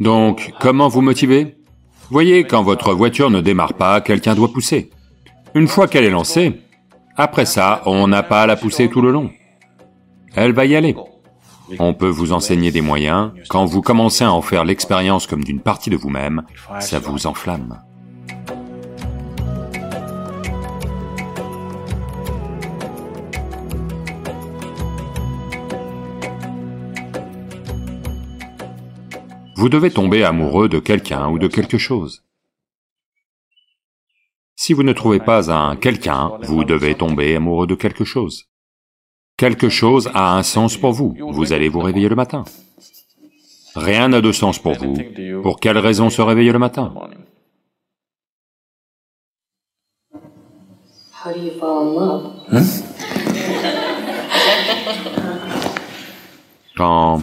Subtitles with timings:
[0.00, 1.56] Donc, comment vous motiver
[2.10, 4.90] Voyez, quand votre voiture ne démarre pas, quelqu'un doit pousser.
[5.54, 6.60] Une fois qu'elle est lancée,
[7.16, 9.30] après ça, on n'a pas à la pousser tout le long.
[10.34, 10.96] Elle va y aller.
[11.78, 15.60] On peut vous enseigner des moyens, quand vous commencez à en faire l'expérience comme d'une
[15.60, 16.42] partie de vous-même,
[16.80, 17.78] ça vous enflamme.
[29.62, 32.24] Vous devez tomber amoureux de quelqu'un ou de quelque chose.
[34.56, 38.48] Si vous ne trouvez pas un quelqu'un, vous devez tomber amoureux de quelque chose.
[39.36, 42.42] Quelque chose a un sens pour vous, vous allez vous réveiller le matin.
[43.76, 44.96] Rien n'a de sens pour vous.
[45.44, 46.92] Pour quelle raison se réveiller le matin?
[51.24, 52.32] How do you fall in love?
[56.76, 57.22] Quand...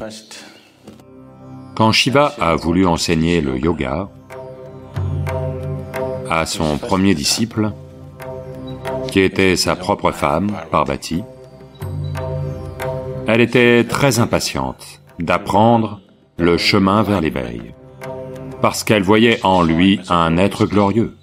[1.79, 4.09] Quand Shiva a voulu enseigner le yoga
[6.29, 7.71] à son premier disciple,
[9.07, 11.23] qui était sa propre femme, Parvati,
[13.27, 16.01] elle était très impatiente d'apprendre
[16.37, 17.73] le chemin vers l'éveil,
[18.61, 21.15] parce qu'elle voyait en lui un être glorieux,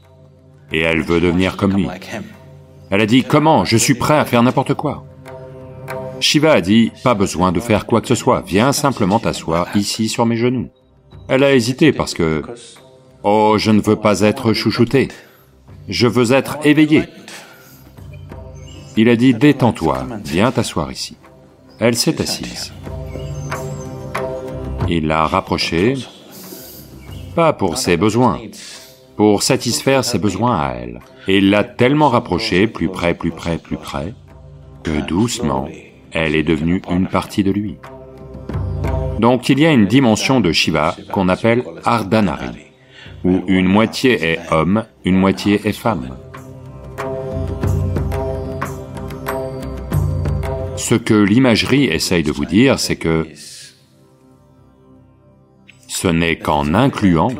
[0.73, 1.87] et elle veut devenir comme lui.
[2.89, 5.05] Elle a dit, comment, je suis prêt à faire n'importe quoi.
[6.21, 10.09] Shiva a dit, pas besoin de faire quoi que ce soit, viens simplement t'asseoir ici
[10.09, 10.69] sur mes genoux.
[11.29, 12.43] Elle a hésité parce que,
[13.23, 15.09] oh, je ne veux pas être chouchouté,
[15.89, 17.05] je veux être éveillé.
[18.97, 21.17] Il a dit, détends-toi, viens t'asseoir ici.
[21.79, 22.73] Elle s'est assise.
[24.89, 25.95] Il l'a rapprochée,
[27.35, 28.41] pas pour ses besoins,
[29.17, 31.01] pour satisfaire ses besoins à elle.
[31.29, 34.15] Et il l'a tellement rapprochée, plus près, plus près, plus près,
[34.83, 35.69] que doucement,
[36.17, 37.77] elle est devenue une partie de lui.
[39.21, 42.67] Donc il y a une dimension de Shiva qu'on appelle Ardhanari,
[43.25, 46.17] où une moitié est homme, une moitié est femme.
[50.77, 53.27] Ce que l'imagerie essaye de vous dire, c'est que
[55.89, 57.31] ce n'est qu'en incluant,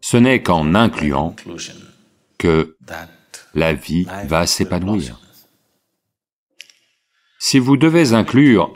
[0.00, 1.34] ce n'est qu'en incluant
[2.38, 2.76] que
[3.54, 5.23] la vie va s'épanouir.
[7.46, 8.72] Si vous devez inclure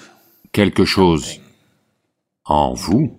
[0.52, 1.40] quelque chose
[2.44, 3.18] en vous,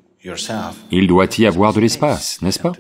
[0.91, 2.73] il doit y avoir de l'espace, n'est-ce pas?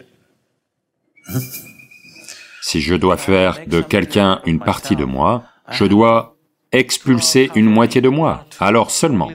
[2.61, 6.37] Si je dois faire de quelqu'un une partie de moi, je dois
[6.71, 9.31] expulser une moitié de moi, alors seulement.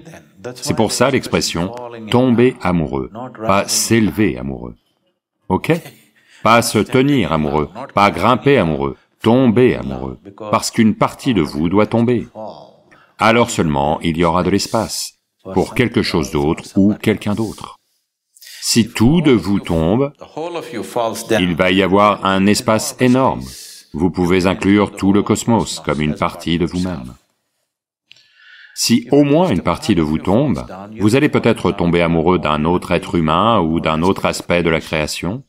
[0.55, 1.75] C'est pour ça l'expression
[2.13, 3.11] tomber amoureux,
[3.45, 4.77] pas s'élever amoureux.
[5.49, 5.73] Ok?
[6.45, 10.21] Pas se tenir amoureux, pas grimper amoureux, tomber amoureux,
[10.53, 12.29] parce qu'une partie de vous doit tomber
[13.19, 15.15] alors seulement il y aura de l'espace
[15.53, 17.79] pour quelque chose d'autre ou quelqu'un d'autre.
[18.61, 20.13] Si tout de vous tombe,
[21.31, 23.43] il va y avoir un espace énorme.
[23.93, 27.15] Vous pouvez inclure tout le cosmos comme une partie de vous-même.
[28.75, 30.67] Si au moins une partie de vous tombe,
[30.99, 34.81] vous allez peut-être tomber amoureux d'un autre être humain ou d'un autre aspect de la
[34.81, 35.45] création.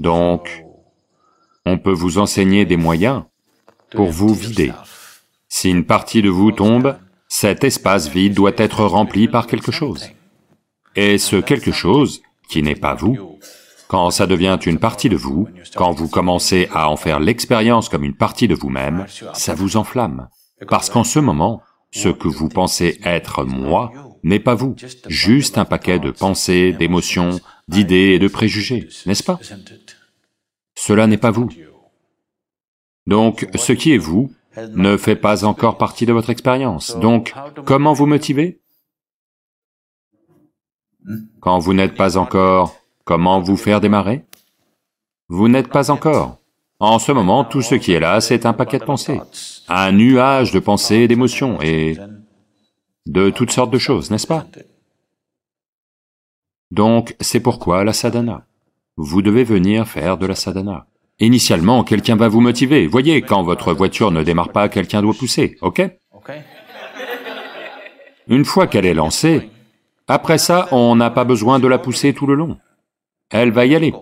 [0.00, 0.64] Donc,
[1.64, 3.24] on peut vous enseigner des moyens
[3.90, 4.72] pour vous vider.
[5.60, 6.96] Si une partie de vous tombe,
[7.26, 10.08] cet espace vide doit être rempli par quelque chose.
[10.94, 13.40] Et ce quelque chose, qui n'est pas vous,
[13.88, 18.04] quand ça devient une partie de vous, quand vous commencez à en faire l'expérience comme
[18.04, 20.28] une partie de vous-même, ça vous enflamme.
[20.68, 23.90] Parce qu'en ce moment, ce que vous pensez être moi
[24.22, 24.76] n'est pas vous,
[25.08, 29.40] juste un paquet de pensées, d'émotions, d'idées et de préjugés, n'est-ce pas?
[30.76, 31.48] Cela n'est pas vous.
[33.08, 34.30] Donc, ce qui est vous
[34.74, 36.98] ne fait pas encore partie de votre expérience.
[36.98, 38.60] Donc, comment vous motiver
[41.40, 44.24] Quand vous n'êtes pas encore, comment vous faire démarrer?
[45.28, 46.38] Vous n'êtes pas encore.
[46.80, 49.20] En ce moment, tout ce qui est là, c'est un paquet de pensées,
[49.68, 51.96] un nuage de pensées, d'émotions et
[53.06, 54.46] de toutes sortes de choses, n'est-ce pas?
[56.70, 58.46] Donc, c'est pourquoi la sadhana.
[58.96, 60.87] Vous devez venir faire de la sadhana.
[61.20, 62.86] Initialement, quelqu'un va vous motiver.
[62.86, 65.82] Voyez, quand votre voiture ne démarre pas, quelqu'un doit pousser, ok?
[68.28, 69.50] Une fois qu'elle est lancée,
[70.06, 72.56] après ça, on n'a pas besoin de la pousser tout le long.
[73.30, 73.92] Elle va y aller.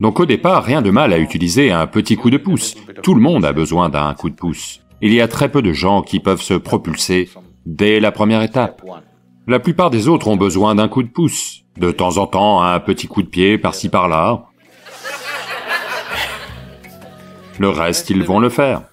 [0.00, 2.74] Donc au départ, rien de mal à utiliser un petit coup de pouce.
[3.02, 4.80] Tout le monde a besoin d'un coup de pouce.
[5.02, 7.28] Il y a très peu de gens qui peuvent se propulser
[7.66, 8.82] dès la première étape.
[9.46, 11.64] La plupart des autres ont besoin d'un coup de pouce.
[11.76, 14.49] De temps en temps, un petit coup de pied par-ci par-là,
[17.60, 18.84] Le reste, ils vont le faire.